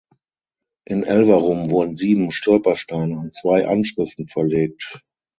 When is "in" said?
0.87-1.03